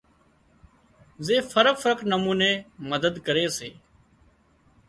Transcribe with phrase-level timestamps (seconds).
[1.25, 2.53] زي فرق فرق نموني
[2.91, 3.69] مدد ڪري سي